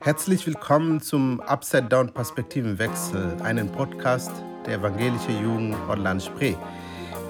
[0.00, 4.30] Herzlich willkommen zum Upside Down Perspektivenwechsel, einen Podcast
[4.64, 6.54] der evangelische Jugend Orland Spree.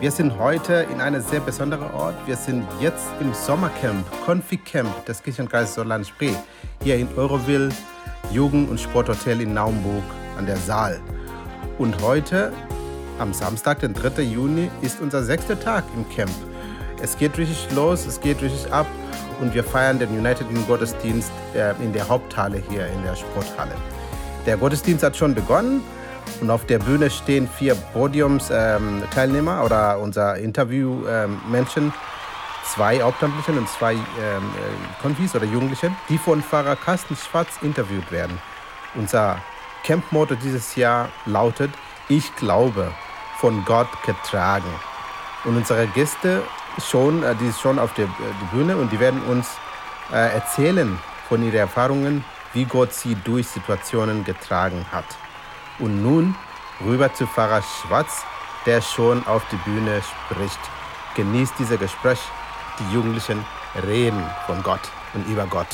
[0.00, 2.14] Wir sind heute in einem sehr besonderen Ort.
[2.26, 6.34] Wir sind jetzt im Sommercamp, Config Camp des Kirchenkreises Orland Spree,
[6.82, 7.70] hier in Euroville,
[8.30, 10.04] Jugend- und Sporthotel in Naumburg
[10.36, 11.00] an der Saal.
[11.78, 12.52] Und heute,
[13.18, 14.20] am Samstag, den 3.
[14.22, 16.30] Juni, ist unser sechster Tag im Camp.
[17.02, 18.86] Es geht richtig los, es geht richtig ab
[19.40, 23.74] und wir feiern den United Gottesdienst äh, in der Haupthalle hier in der Sporthalle.
[24.46, 25.82] Der Gottesdienst hat schon begonnen
[26.40, 31.92] und auf der Bühne stehen vier Podiumsteilnehmer ähm, oder unser Interviewmenschen, ähm,
[32.64, 38.10] zwei Hauptamtliche und zwei ähm, äh, Konfis oder Jugendliche, die von Pfarrer Carsten Schwarz interviewt
[38.12, 38.38] werden.
[38.94, 39.38] Unser
[39.84, 41.70] Camp-Motto dieses Jahr lautet:
[42.08, 42.92] Ich glaube,
[43.38, 44.70] von Gott getragen.
[45.44, 46.42] Und unsere Gäste
[46.86, 48.08] schon, äh, die ist schon auf der äh,
[48.52, 49.48] Bühne und die werden uns
[50.12, 55.04] äh, erzählen von ihren Erfahrungen, wie Gott sie durch Situationen getragen hat.
[55.78, 56.34] Und nun
[56.84, 58.22] rüber zu Pfarrer Schwarz,
[58.66, 60.58] der schon auf die Bühne spricht.
[61.14, 62.20] Genießt dieses Gespräch.
[62.78, 63.44] Die Jugendlichen
[63.86, 64.80] reden von Gott
[65.14, 65.66] und über Gott.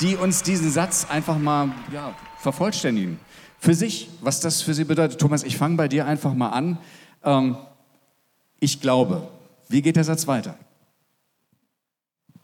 [0.00, 3.20] Die uns diesen Satz einfach mal ja, vervollständigen.
[3.58, 5.20] Für sich, was das für sie bedeutet.
[5.20, 6.78] Thomas, ich fange bei dir einfach mal an.
[7.22, 7.56] Ähm,
[8.58, 9.28] ich glaube,
[9.72, 10.58] wie geht der Satz weiter?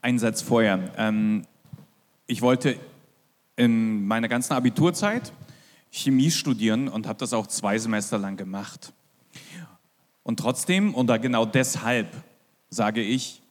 [0.01, 0.93] Ein Satz vorher.
[0.97, 1.45] Ähm,
[2.27, 2.79] ich wollte
[3.57, 5.33] in meiner ganzen Abiturzeit
[5.91, 8.93] Chemie studieren und habe das auch zwei Semester lang gemacht.
[10.23, 12.09] Und trotzdem, oder genau deshalb,
[12.71, 13.43] sage ich,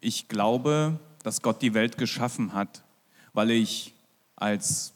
[0.00, 2.82] ich glaube, dass Gott die Welt geschaffen hat,
[3.32, 3.94] weil ich
[4.36, 4.94] als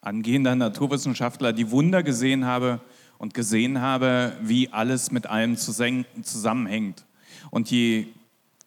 [0.00, 2.80] angehender Naturwissenschaftler die Wunder gesehen habe,
[3.20, 7.04] und gesehen habe, wie alles mit allem zusammenhängt.
[7.50, 8.06] Und je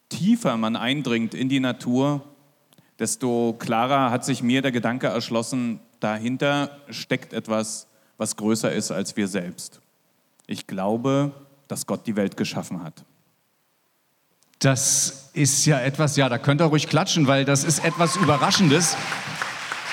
[0.10, 2.22] tiefer man eindringt in die Natur,
[3.00, 7.88] desto klarer hat sich mir der Gedanke erschlossen, dahinter steckt etwas,
[8.18, 9.82] was größer ist als wir selbst.
[10.46, 11.32] Ich glaube,
[11.68, 13.04] dass Gott die Welt geschaffen hat.
[14.60, 18.96] Das ist ja etwas, ja, da könnt ihr ruhig klatschen, weil das ist etwas Überraschendes.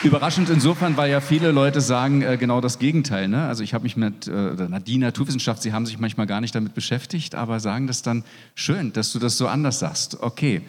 [0.03, 3.28] Überraschend insofern, weil ja viele Leute sagen äh, genau das Gegenteil.
[3.28, 3.47] Ne?
[3.47, 6.72] Also ich habe mich mit äh, die Naturwissenschaft, sie haben sich manchmal gar nicht damit
[6.72, 8.25] beschäftigt, aber sagen das dann
[8.55, 10.22] schön, dass du das so anders sagst.
[10.22, 10.62] Okay.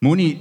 [0.00, 0.40] Moni,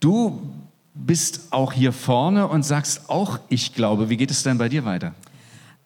[0.00, 0.52] du
[0.92, 4.10] bist auch hier vorne und sagst auch, ich glaube.
[4.10, 5.14] Wie geht es denn bei dir weiter?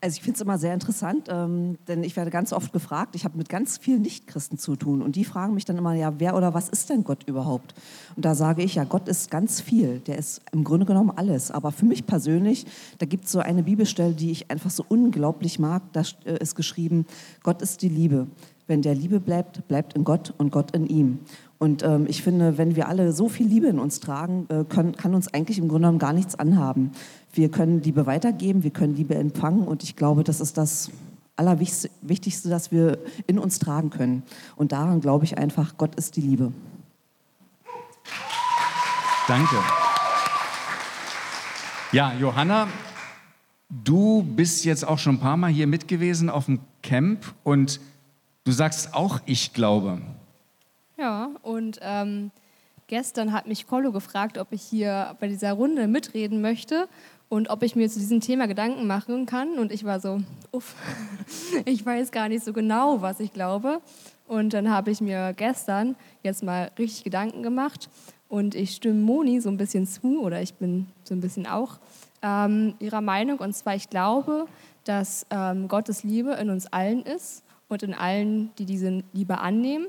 [0.02, 3.24] Also ich finde es immer sehr interessant, ähm, denn ich werde ganz oft gefragt, ich
[3.26, 6.36] habe mit ganz vielen Nichtchristen zu tun und die fragen mich dann immer, ja, wer
[6.36, 7.74] oder was ist denn Gott überhaupt?
[8.16, 11.50] Und da sage ich, ja, Gott ist ganz viel, der ist im Grunde genommen alles.
[11.50, 12.64] Aber für mich persönlich,
[12.96, 16.54] da gibt es so eine Bibelstelle, die ich einfach so unglaublich mag, da äh, ist
[16.54, 17.04] geschrieben,
[17.42, 18.26] Gott ist die Liebe.
[18.70, 21.18] Wenn der Liebe bleibt, bleibt in Gott und Gott in ihm.
[21.58, 24.94] Und ähm, ich finde, wenn wir alle so viel Liebe in uns tragen, äh, können,
[24.94, 26.92] kann uns eigentlich im Grunde genommen gar nichts anhaben.
[27.32, 30.92] Wir können Liebe weitergeben, wir können Liebe empfangen und ich glaube, das ist das
[31.34, 34.22] Allerwichtigste, das wir in uns tragen können.
[34.54, 36.52] Und daran glaube ich einfach, Gott ist die Liebe.
[39.26, 39.56] Danke.
[41.90, 42.68] Ja, Johanna,
[43.68, 47.80] du bist jetzt auch schon ein paar Mal hier mit gewesen auf dem Camp und
[48.44, 50.00] du sagst auch, ich glaube.
[50.96, 52.30] Ja, und ähm,
[52.86, 56.88] gestern hat mich Kollo gefragt, ob ich hier bei dieser Runde mitreden möchte
[57.28, 59.58] und ob ich mir zu diesem Thema Gedanken machen kann.
[59.58, 60.74] Und ich war so, uff,
[61.64, 63.80] ich weiß gar nicht so genau, was ich glaube.
[64.26, 67.88] Und dann habe ich mir gestern jetzt mal richtig Gedanken gemacht
[68.28, 71.78] und ich stimme Moni so ein bisschen zu oder ich bin so ein bisschen auch
[72.22, 73.38] ähm, ihrer Meinung.
[73.38, 74.46] Und zwar, ich glaube,
[74.84, 79.86] dass ähm, Gottes Liebe in uns allen ist und in allen, die diese Liebe annehmen.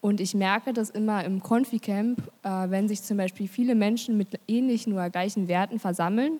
[0.00, 4.40] Und ich merke das immer im Confi-Camp, äh, wenn sich zum Beispiel viele Menschen mit
[4.48, 6.38] ähnlichen oder gleichen Werten versammeln.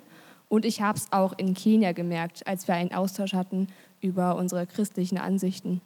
[0.49, 3.69] Und ich habe es auch in Kenia gemerkt, als wir einen Austausch hatten
[4.01, 5.81] über unsere christlichen Ansichten.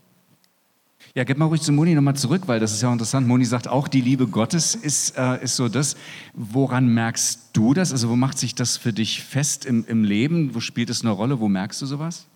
[1.15, 3.29] Ja, gib mal ruhig zu Moni nochmal zurück, weil das ist ja interessant.
[3.29, 5.97] Moni sagt auch, die Liebe Gottes ist, äh, ist so das.
[6.33, 7.93] Woran merkst du das?
[7.93, 10.55] Also wo macht sich das für dich fest im, im Leben?
[10.55, 11.41] Wo spielt es eine Rolle?
[11.41, 12.26] Wo merkst du sowas?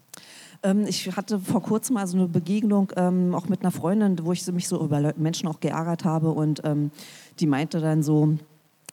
[0.63, 4.33] Ähm, ich hatte vor kurzem mal so eine Begegnung ähm, auch mit einer Freundin, wo
[4.33, 6.31] ich mich so über Menschen auch geärgert habe.
[6.31, 6.91] Und ähm,
[7.39, 8.37] die meinte dann so,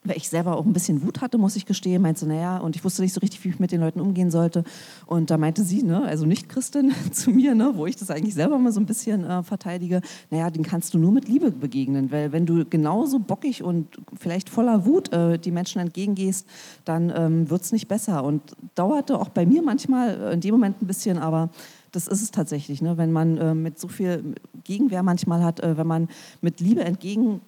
[0.08, 2.84] weil ich selber auch ein bisschen Wut hatte, muss ich gestehen, meinte, naja, und ich
[2.84, 4.64] wusste nicht so richtig, wie ich mit den Leuten umgehen sollte.
[5.06, 8.34] Und da meinte sie, ne, also nicht Christin, zu mir, ne, wo ich das eigentlich
[8.34, 12.12] selber mal so ein bisschen äh, verteidige, naja, den kannst du nur mit Liebe begegnen,
[12.12, 13.88] weil wenn du genauso bockig und
[14.18, 16.48] vielleicht voller Wut äh, die Menschen entgegengehst,
[16.86, 18.24] dann ähm, wird es nicht besser.
[18.24, 18.42] Und
[18.76, 21.50] dauerte auch bei mir manchmal äh, in dem Moment ein bisschen, aber
[21.92, 22.98] das ist es tatsächlich, ne?
[22.98, 26.10] wenn man äh, mit so viel Gegenwehr manchmal hat, äh, wenn man
[26.42, 27.42] mit Liebe entgegen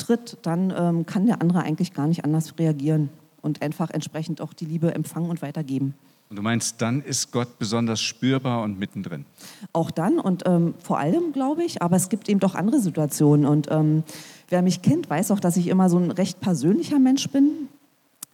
[0.00, 3.10] tritt, dann ähm, kann der andere eigentlich gar nicht anders reagieren.
[3.42, 5.94] und einfach entsprechend auch die Liebe empfangen und weitergeben.
[6.28, 9.24] Und du meinst, dann ist Gott besonders spürbar und mittendrin?
[9.72, 13.46] Auch dann und ähm, vor allem, glaube ich, aber es gibt eben doch andere Situationen.
[13.46, 14.04] Und ähm,
[14.48, 17.68] wer mich kennt, weiß auch, dass ich immer so ein recht persönlicher Mensch bin.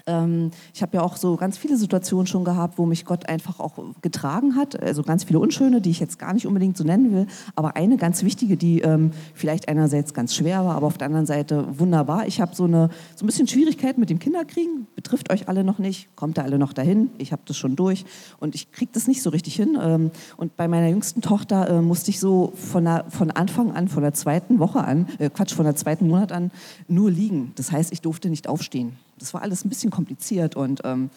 [0.06, 3.60] Ähm, ich habe ja auch so ganz viele Situationen schon gehabt, wo mich Gott einfach
[3.60, 4.80] auch getragen hat.
[4.80, 7.26] Also ganz viele unschöne, die ich jetzt gar nicht unbedingt so nennen will.
[7.54, 11.26] Aber eine ganz wichtige, die ähm, vielleicht einerseits ganz schwer war, aber auf der anderen
[11.26, 12.26] Seite wunderbar.
[12.26, 14.86] Ich habe so, eine, so ein bisschen Schwierigkeiten mit dem Kinderkriegen.
[14.94, 16.14] Betrifft euch alle noch nicht.
[16.16, 17.10] Kommt da alle noch dahin.
[17.18, 18.04] Ich habe das schon durch.
[18.38, 19.76] Und ich kriege das nicht so richtig hin.
[19.80, 23.88] Ähm, und bei meiner jüngsten Tochter äh, musste ich so von, der, von Anfang an,
[23.88, 26.50] von der zweiten Woche an, äh, Quatsch, von der zweiten Monat an,
[26.88, 27.52] nur liegen.
[27.56, 28.96] Das heißt, ich durfte nicht aufstehen.
[29.18, 31.10] Das war alles ein bisschen kompliziert und ähm,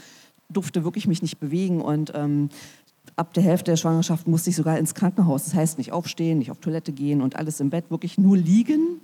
[0.49, 2.49] durfte wirklich mich nicht bewegen und ähm,
[3.15, 5.45] ab der Hälfte der Schwangerschaft musste ich sogar ins Krankenhaus.
[5.45, 9.01] Das heißt, nicht aufstehen, nicht auf Toilette gehen und alles im Bett, wirklich nur liegen.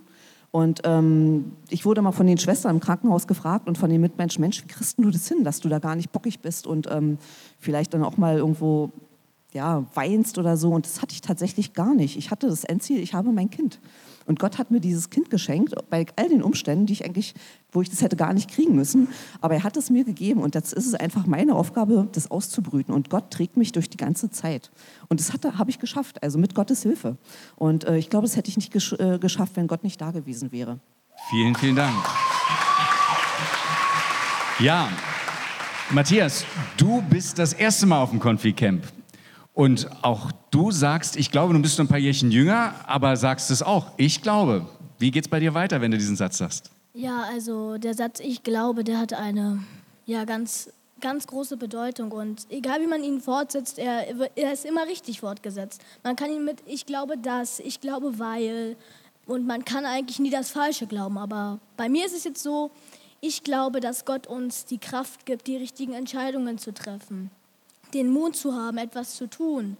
[0.50, 4.40] Und ähm, ich wurde mal von den Schwestern im Krankenhaus gefragt und von den Mitmenschen,
[4.40, 7.18] Mensch, wie kriegst du das hin, dass du da gar nicht bockig bist und ähm,
[7.58, 8.90] vielleicht dann auch mal irgendwo
[9.52, 10.70] ja, weinst oder so.
[10.70, 12.16] Und das hatte ich tatsächlich gar nicht.
[12.16, 13.80] Ich hatte das Endziel, ich habe mein Kind.
[14.26, 17.34] Und Gott hat mir dieses Kind geschenkt, bei all den Umständen, die ich eigentlich,
[17.70, 19.08] wo ich das hätte gar nicht kriegen müssen.
[19.40, 22.92] Aber er hat es mir gegeben und jetzt ist es einfach meine Aufgabe, das auszubrüten.
[22.92, 24.70] Und Gott trägt mich durch die ganze Zeit.
[25.08, 27.16] Und das habe ich geschafft, also mit Gottes Hilfe.
[27.54, 30.10] Und äh, ich glaube, das hätte ich nicht gesch äh, geschafft, wenn Gott nicht da
[30.10, 30.80] gewesen wäre.
[31.30, 31.94] Vielen, vielen Dank.
[34.58, 34.88] Ja,
[35.90, 36.44] Matthias,
[36.76, 38.82] du bist das erste Mal auf dem Konfi-Camp.
[39.56, 43.50] Und auch du sagst, ich glaube, du bist noch ein paar Jährchen jünger, aber sagst
[43.50, 44.66] es auch, ich glaube.
[44.98, 46.70] Wie geht es bei dir weiter, wenn du diesen Satz sagst?
[46.92, 49.64] Ja, also der Satz ich glaube, der hat eine
[50.04, 50.68] ja, ganz,
[51.00, 52.12] ganz große Bedeutung.
[52.12, 54.04] Und egal wie man ihn fortsetzt, er,
[54.36, 55.80] er ist immer richtig fortgesetzt.
[56.04, 58.76] Man kann ihn mit ich glaube das, ich glaube weil.
[59.24, 61.16] Und man kann eigentlich nie das Falsche glauben.
[61.16, 62.70] Aber bei mir ist es jetzt so,
[63.22, 67.30] ich glaube, dass Gott uns die Kraft gibt, die richtigen Entscheidungen zu treffen
[67.94, 69.76] den Mut zu haben, etwas zu tun.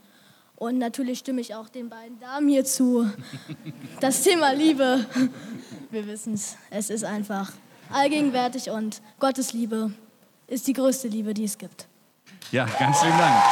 [0.56, 3.11] Und natürlich stimme ich auch den beiden Damen hier zu.
[4.00, 5.06] Das Thema Liebe,
[5.91, 7.53] wir wissen es, es ist einfach
[7.91, 9.93] allgegenwärtig und Gottes Liebe
[10.47, 11.88] ist die größte Liebe, die es gibt.
[12.53, 13.43] Ja, ganz vielen Dank.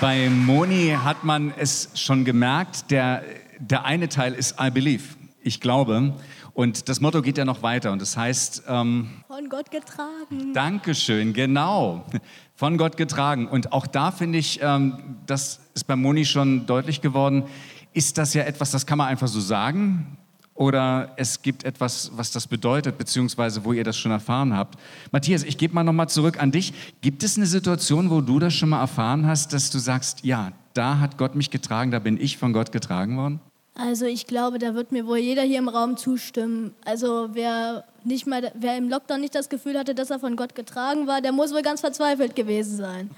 [0.00, 3.24] Bei Moni hat man es schon gemerkt, der,
[3.58, 5.02] der eine Teil ist I believe,
[5.40, 6.14] ich glaube.
[6.56, 8.62] Und das Motto geht ja noch weiter und das heißt...
[8.66, 10.54] Ähm, Von Gott getragen.
[10.54, 12.06] Dankeschön, genau.
[12.54, 13.46] Von Gott getragen.
[13.46, 17.44] Und auch da finde ich, ähm, das ist bei Moni schon deutlich geworden,
[17.92, 20.16] ist das ja etwas, das kann man einfach so sagen
[20.54, 24.78] oder es gibt etwas, was das bedeutet, beziehungsweise wo ihr das schon erfahren habt.
[25.12, 26.72] Matthias, ich gebe mal nochmal zurück an dich.
[27.02, 30.52] Gibt es eine Situation, wo du das schon mal erfahren hast, dass du sagst, ja,
[30.72, 33.40] da hat Gott mich getragen, da bin ich von Gott getragen worden?
[33.78, 36.74] Also ich glaube, da wird mir wohl jeder hier im Raum zustimmen.
[36.86, 40.54] Also wer, nicht mal, wer im Lockdown nicht das Gefühl hatte, dass er von Gott
[40.54, 43.10] getragen war, der muss wohl ganz verzweifelt gewesen sein.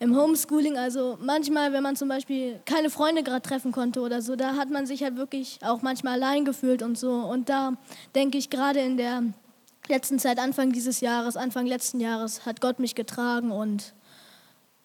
[0.00, 4.34] Im Homeschooling, also manchmal, wenn man zum Beispiel keine Freunde gerade treffen konnte oder so,
[4.34, 7.12] da hat man sich halt wirklich auch manchmal allein gefühlt und so.
[7.12, 7.74] Und da
[8.16, 9.22] denke ich gerade in der
[9.88, 13.94] letzten Zeit, Anfang dieses Jahres, Anfang letzten Jahres, hat Gott mich getragen und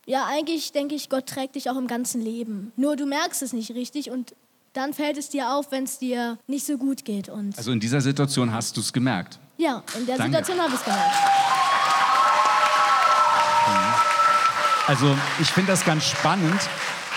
[0.06, 2.72] ja, eigentlich denke ich, Gott trägt dich auch im ganzen Leben.
[2.76, 4.36] Nur du merkst es nicht richtig und
[4.78, 7.30] dann fällt es dir auf, wenn es dir nicht so gut geht.
[7.30, 9.40] Und also in dieser Situation hast du es gemerkt?
[9.58, 10.38] Ja, in der Danke.
[10.38, 11.16] Situation habe ich es gemerkt.
[14.86, 16.62] Also ich finde das ganz spannend,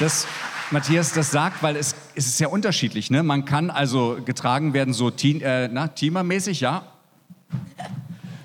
[0.00, 0.26] dass
[0.71, 3.11] Matthias das sagt, weil es, es ist ja unterschiedlich.
[3.11, 3.23] Ne?
[3.23, 6.83] Man kann also getragen werden, so teen, äh, na, teamermäßig, ja.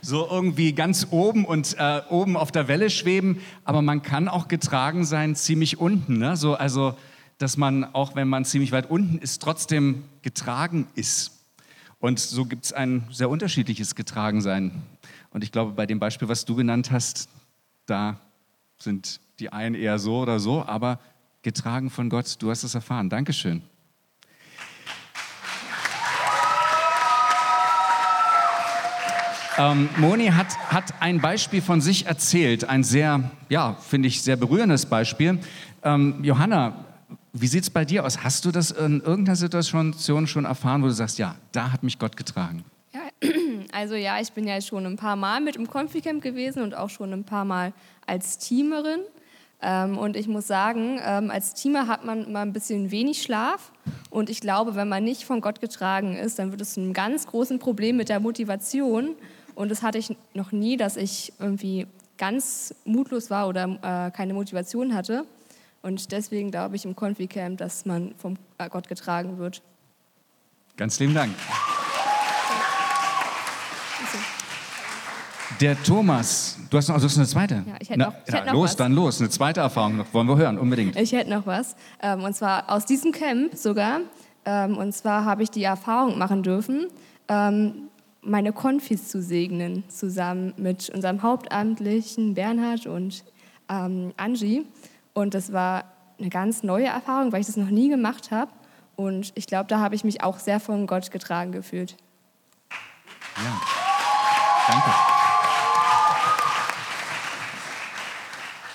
[0.01, 4.47] So irgendwie ganz oben und äh, oben auf der Welle schweben, aber man kann auch
[4.47, 6.17] getragen sein ziemlich unten.
[6.17, 6.35] Ne?
[6.35, 6.95] So, also
[7.37, 11.31] dass man, auch wenn man ziemlich weit unten ist, trotzdem getragen ist.
[11.99, 14.83] Und so gibt es ein sehr unterschiedliches Getragensein.
[15.31, 17.29] Und ich glaube, bei dem Beispiel, was du genannt hast,
[17.85, 18.19] da
[18.77, 20.99] sind die einen eher so oder so, aber
[21.41, 23.09] getragen von Gott, du hast es erfahren.
[23.09, 23.61] Dankeschön.
[29.57, 34.35] Ähm, Moni hat, hat ein Beispiel von sich erzählt, ein sehr, ja, finde ich, sehr
[34.35, 35.39] berührendes Beispiel.
[35.81, 36.84] Ähm, Johanna,
[37.37, 38.23] wie sieht es bei dir aus?
[38.23, 39.93] Hast du das in irgendeiner Situation
[40.27, 42.63] schon erfahren, wo du sagst, ja, da hat mich Gott getragen?
[42.93, 43.01] Ja,
[43.73, 46.89] also ja, ich bin ja schon ein paar Mal mit im Konfi-Camp gewesen und auch
[46.89, 47.73] schon ein paar Mal
[48.07, 49.01] als Teamerin.
[49.61, 53.71] Ähm, und ich muss sagen, ähm, als Teamer hat man immer ein bisschen wenig Schlaf.
[54.09, 57.27] Und ich glaube, wenn man nicht von Gott getragen ist, dann wird es ein ganz
[57.27, 59.09] großes Problem mit der Motivation.
[59.55, 61.87] Und das hatte ich noch nie, dass ich irgendwie
[62.17, 65.25] ganz mutlos war oder äh, keine Motivation hatte.
[65.85, 68.37] Und deswegen glaube ich im Confi-Camp, dass man vom
[68.71, 69.61] Gott getragen wird.
[70.77, 71.31] Ganz lieben Dank.
[75.61, 77.63] Der Thomas, du hast noch, also hast eine zweite?
[77.67, 78.75] Ja, ich hätte noch, ich ja, hätte noch los, was.
[78.77, 79.21] dann los.
[79.21, 80.11] Eine zweite Erfahrung noch.
[80.11, 80.95] Wollen wir hören, unbedingt.
[80.95, 81.75] Ich hätte noch was.
[82.01, 83.99] Ähm, und zwar aus diesem Camp sogar.
[84.43, 86.87] Ähm, und zwar habe ich die Erfahrung machen dürfen,
[87.27, 87.89] ähm,
[88.23, 93.23] meine Konfis zu segnen, zusammen mit unserem Hauptamtlichen Bernhard und
[93.67, 94.63] Angie.
[95.15, 95.85] Und das war
[96.19, 98.51] eine ganz neue Erfahrung, weil ich das noch nie gemacht habe.
[98.97, 101.95] Und ich glaube, da habe ich mich auch sehr von Gott getragen gefühlt.
[103.37, 103.61] Ja.
[104.67, 104.89] Danke.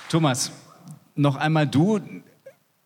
[0.09, 0.51] Thomas,
[1.15, 2.01] noch einmal du.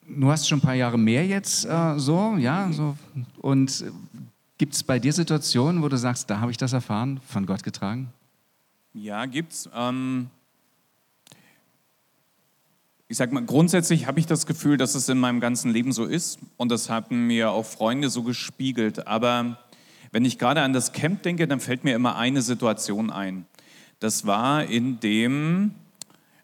[0.06, 2.96] Du hast schon ein paar Jahre mehr jetzt äh, so, ja, so.
[3.40, 3.90] Und äh,
[4.58, 7.62] gibt es bei dir Situationen, wo du sagst, da habe ich das erfahren, von Gott
[7.62, 8.12] getragen?
[8.92, 9.70] Ja, gibt's.
[9.74, 10.28] Ähm
[13.14, 16.04] ich sag mal, grundsätzlich habe ich das Gefühl, dass es in meinem ganzen Leben so
[16.04, 19.06] ist und das haben mir auch Freunde so gespiegelt.
[19.06, 19.56] Aber
[20.10, 23.46] wenn ich gerade an das Camp denke, dann fällt mir immer eine Situation ein.
[24.00, 25.76] Das war in dem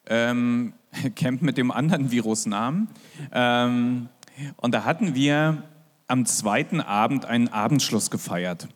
[0.07, 0.73] ähm,
[1.17, 2.87] Camp mit dem anderen Virusnamen.
[3.33, 4.09] Ähm,
[4.57, 5.65] und da hatten wir
[6.07, 8.69] am zweiten Abend einen Abendschluss gefeiert.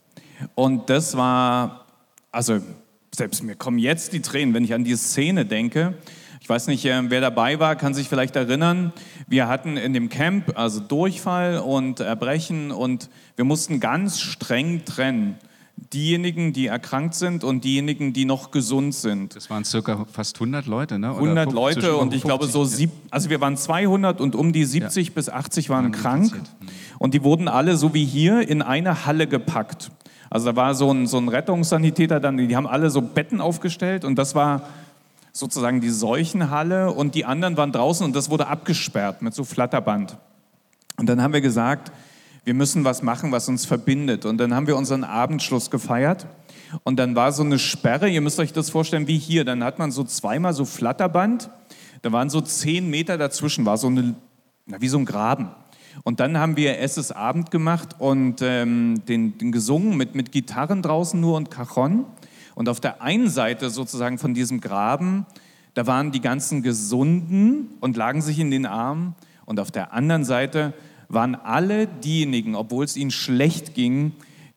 [0.56, 1.86] Und das war,
[2.32, 2.60] also
[3.14, 5.94] selbst mir kommen jetzt die Tränen, wenn ich an die Szene denke.
[6.44, 8.92] Ich weiß nicht, äh, wer dabei war, kann sich vielleicht erinnern.
[9.26, 15.36] Wir hatten in dem Camp also Durchfall und Erbrechen und wir mussten ganz streng trennen.
[15.94, 19.34] Diejenigen, die erkrankt sind und diejenigen, die noch gesund sind.
[19.34, 21.14] Das waren circa fast 100 Leute, ne?
[21.14, 22.68] Oder 100 fünf- Leute und ich glaube 50, so, ja.
[22.68, 26.50] sieb, also wir waren 200 und um die 70 bis 80 waren Waren krank infiziert.
[26.98, 29.90] und die wurden alle so wie hier in eine Halle gepackt.
[30.28, 34.04] Also da war so ein, so ein Rettungssanitäter dann, die haben alle so Betten aufgestellt
[34.04, 34.68] und das war
[35.34, 40.16] sozusagen die Seuchenhalle und die anderen waren draußen und das wurde abgesperrt mit so Flatterband.
[40.96, 41.90] Und dann haben wir gesagt,
[42.44, 44.26] wir müssen was machen, was uns verbindet.
[44.26, 46.26] Und dann haben wir unseren Abendschluss gefeiert.
[46.84, 49.44] Und dann war so eine Sperre, ihr müsst euch das vorstellen wie hier.
[49.44, 51.50] Dann hat man so zweimal so Flatterband.
[52.02, 54.14] Da waren so zehn Meter dazwischen, war so eine,
[54.66, 55.48] na, wie so ein Graben.
[56.04, 60.82] Und dann haben wir Esses Abend gemacht und ähm, den, den gesungen mit, mit Gitarren
[60.82, 62.04] draußen nur und Cajon.
[62.54, 65.26] Und auf der einen Seite sozusagen von diesem Graben,
[65.74, 69.14] da waren die ganzen Gesunden und lagen sich in den Armen.
[69.44, 70.72] Und auf der anderen Seite
[71.08, 74.12] waren alle diejenigen, obwohl es ihnen schlecht ging,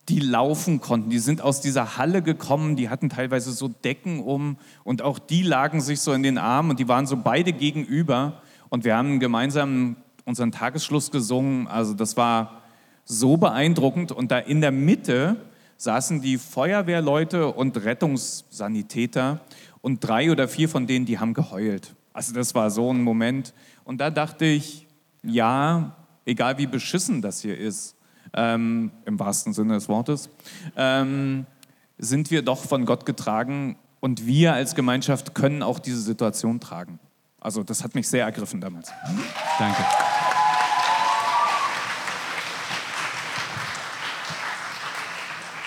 [0.09, 1.09] die laufen konnten.
[1.09, 5.43] Die sind aus dieser Halle gekommen, die hatten teilweise so Decken um und auch die
[5.43, 8.41] lagen sich so in den Armen und die waren so beide gegenüber.
[8.69, 11.67] Und wir haben gemeinsam unseren Tagesschluss gesungen.
[11.67, 12.61] Also das war
[13.05, 14.11] so beeindruckend.
[14.11, 15.37] Und da in der Mitte
[15.77, 19.41] saßen die Feuerwehrleute und Rettungssanitäter
[19.81, 21.95] und drei oder vier von denen, die haben geheult.
[22.13, 23.53] Also das war so ein Moment.
[23.83, 24.87] Und da dachte ich,
[25.23, 27.95] ja, egal wie beschissen das hier ist,
[28.33, 30.29] ähm, im wahrsten Sinne des Wortes,
[30.75, 31.45] ähm,
[31.97, 36.99] sind wir doch von Gott getragen und wir als Gemeinschaft können auch diese Situation tragen.
[37.39, 38.91] Also das hat mich sehr ergriffen damals.
[39.57, 39.83] Danke.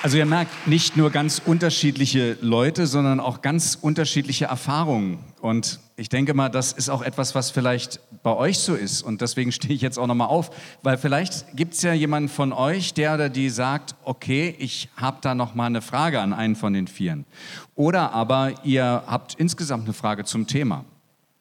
[0.03, 5.19] Also ihr merkt, nicht nur ganz unterschiedliche Leute, sondern auch ganz unterschiedliche Erfahrungen.
[5.43, 9.03] Und ich denke mal, das ist auch etwas, was vielleicht bei euch so ist.
[9.03, 10.53] Und deswegen stehe ich jetzt auch nochmal auf,
[10.83, 15.19] weil vielleicht gibt es ja jemanden von euch, der oder die sagt, okay, ich habe
[15.21, 17.27] da nochmal eine Frage an einen von den Vieren.
[17.75, 20.87] Oder aber ihr habt insgesamt eine Frage zum Thema.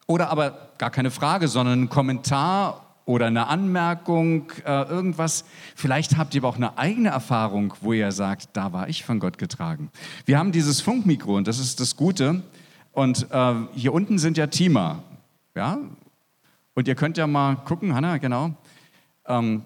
[0.06, 5.44] Oder aber gar keine Frage, sondern einen Kommentar oder eine Anmerkung, äh, irgendwas.
[5.76, 9.20] Vielleicht habt ihr aber auch eine eigene Erfahrung, wo ihr sagt, da war ich von
[9.20, 9.90] Gott getragen.
[10.26, 12.44] Wir haben dieses Funkmikro und das ist das Gute.
[12.92, 15.02] Und äh, hier unten sind ja Teamer.
[15.56, 15.80] Ja?
[16.76, 18.54] Und ihr könnt ja mal gucken, Hanna, genau.
[19.26, 19.64] Ähm,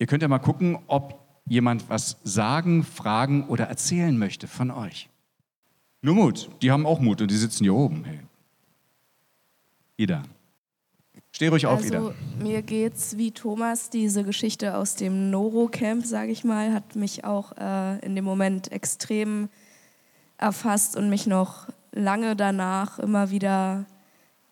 [0.00, 5.08] ihr könnt ja mal gucken, ob jemand was sagen, fragen oder erzählen möchte von euch.
[6.02, 6.50] Nur Mut.
[6.62, 8.02] Die haben auch Mut und die sitzen hier oben.
[8.02, 8.18] Hey.
[9.98, 10.24] Ida.
[11.32, 11.98] Steh ruhig auf, Ida.
[11.98, 17.24] Also mir geht's wie Thomas, diese Geschichte aus dem Noro-Camp, sage ich mal, hat mich
[17.24, 19.48] auch äh, in dem Moment extrem
[20.38, 23.86] erfasst und mich noch lange danach immer wieder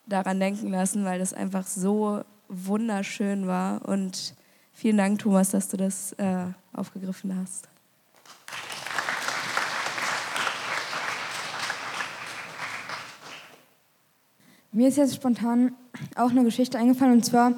[0.07, 3.87] daran denken lassen, weil das einfach so wunderschön war.
[3.87, 4.35] Und
[4.73, 7.69] vielen Dank, Thomas, dass du das äh, aufgegriffen hast.
[14.79, 15.75] Mir ist jetzt spontan
[16.15, 17.55] auch eine Geschichte eingefallen und zwar,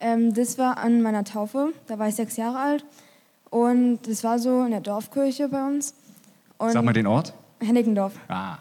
[0.00, 2.84] ähm, das war an meiner Taufe, da war ich sechs Jahre alt
[3.48, 5.94] und das war so in der Dorfkirche bei uns.
[6.58, 7.32] Und Sag mal den Ort.
[7.60, 8.12] Hennigendorf.
[8.28, 8.58] Ah.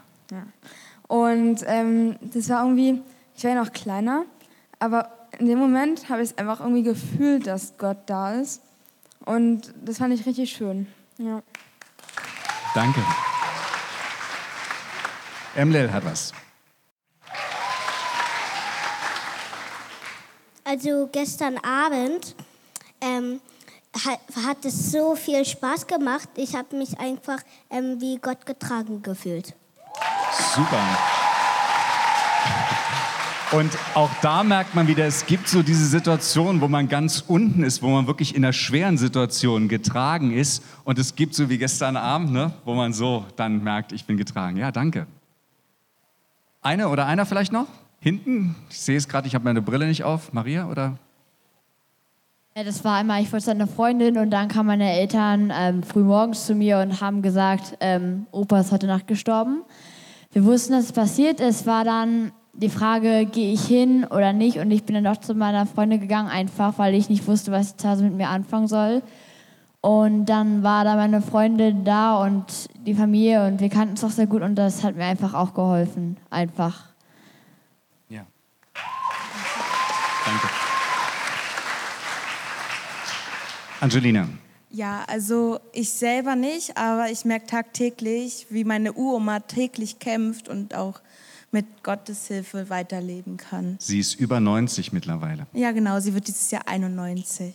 [1.10, 3.02] Und ähm, das war irgendwie,
[3.36, 4.24] ich war ja noch kleiner,
[4.80, 8.62] aber in dem Moment habe ich es einfach irgendwie gefühlt, dass Gott da ist.
[9.26, 10.88] Und das fand ich richtig schön.
[11.18, 11.44] Ja.
[12.74, 13.02] Danke.
[15.58, 16.32] Emlel hat was.
[20.70, 22.36] Also gestern Abend
[23.00, 23.40] ähm,
[24.06, 26.28] hat, hat es so viel Spaß gemacht.
[26.36, 27.38] Ich habe mich einfach
[27.70, 29.56] ähm, wie Gott getragen gefühlt.
[30.54, 30.84] Super.
[33.54, 37.64] Und auch da merkt man wieder, es gibt so diese Situation, wo man ganz unten
[37.64, 40.62] ist, wo man wirklich in einer schweren Situation getragen ist.
[40.84, 44.18] Und es gibt so wie gestern Abend, ne, wo man so dann merkt, ich bin
[44.18, 44.58] getragen.
[44.58, 45.08] Ja, danke.
[46.62, 47.68] Eine oder einer vielleicht noch?
[48.00, 48.56] Hinten?
[48.70, 50.34] Ich sehe es gerade, ich habe meine Brille nicht auf.
[50.34, 50.98] Maria oder?
[52.56, 56.02] Ja, das war einmal, ich wollte zu Freundin und dann kamen meine Eltern ähm, früh
[56.02, 59.62] morgens zu mir und haben gesagt, ähm, Opa ist heute Nacht gestorben.
[60.32, 61.68] Wir wussten, dass es passiert ist.
[61.68, 64.58] War dann die Frage, gehe ich hin oder nicht?
[64.58, 67.78] Und ich bin dann doch zu meiner Freundin gegangen, einfach weil ich nicht wusste, was
[67.78, 69.04] zu Hause mit mir anfangen soll.
[69.82, 72.46] Und dann war da meine Freundin da und
[72.88, 75.54] die Familie und wir kannten es auch sehr gut und das hat mir einfach auch
[75.54, 76.18] geholfen.
[76.32, 76.87] Einfach.
[83.80, 84.28] Angelina.
[84.70, 90.76] Ja, also ich selber nicht, aber ich merke tagtäglich, wie meine Uroma täglich kämpft und
[90.76, 91.00] auch
[91.52, 93.78] mit Gottes Hilfe weiterleben kann.
[93.80, 95.48] Sie ist über 90 mittlerweile.
[95.54, 97.54] Ja, genau, sie wird dieses Jahr 91.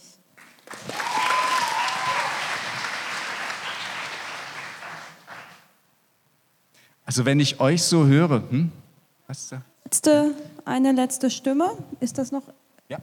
[7.05, 8.73] Also wenn ich euch so höre, hm?
[9.27, 9.63] was ist da?
[9.85, 12.45] Letzte, eine letzte Stimme, ist das noch?
[12.89, 12.99] Ja.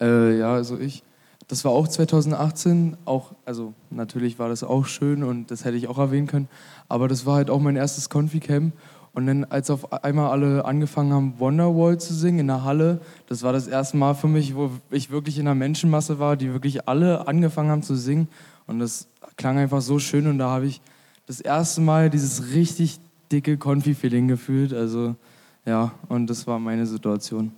[0.00, 1.02] Äh, ja, also ich.
[1.48, 5.88] Das war auch 2018, auch, also natürlich war das auch schön und das hätte ich
[5.88, 6.48] auch erwähnen können,
[6.88, 8.74] aber das war halt auch mein erstes Confi-Camp
[9.14, 13.42] und dann, als auf einmal alle angefangen haben, Wonderwall zu singen in der Halle, das
[13.42, 16.86] war das erste Mal für mich, wo ich wirklich in einer Menschenmasse war, die wirklich
[16.86, 18.28] alle angefangen haben zu singen
[18.66, 20.82] und das klang einfach so schön und da habe ich
[21.26, 23.00] das erste Mal dieses richtig
[23.32, 25.16] dicke Konfi-Feeling gefühlt, also
[25.64, 27.52] ja, und das war meine Situation.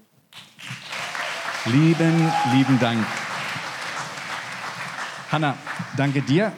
[1.67, 3.05] Lieben, lieben Dank.
[5.31, 5.57] Hanna,
[5.97, 6.53] danke dir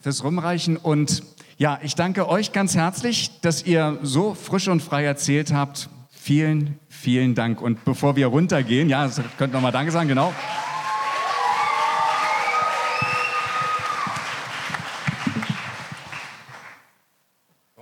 [0.00, 1.22] fürs Rumreichen und
[1.56, 5.88] ja, ich danke euch ganz herzlich, dass ihr so frisch und frei erzählt habt.
[6.10, 7.60] Vielen, vielen Dank.
[7.60, 10.32] Und bevor wir runtergehen, ja, könnt noch mal Danke sagen, genau.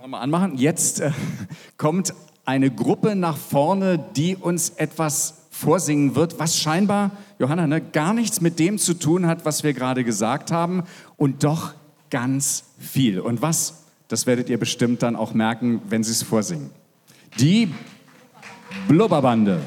[0.05, 0.55] Mal anmachen?
[0.55, 1.11] Jetzt äh,
[1.77, 2.13] kommt
[2.45, 8.41] eine Gruppe nach vorne, die uns etwas vorsingen wird, was scheinbar, Johanna, ne, gar nichts
[8.41, 10.83] mit dem zu tun hat, was wir gerade gesagt haben
[11.17, 11.73] und doch
[12.11, 13.19] ganz viel.
[13.19, 16.69] Und was, das werdet ihr bestimmt dann auch merken, wenn sie es vorsingen.
[17.39, 17.69] Die
[18.87, 19.61] Blubberbande.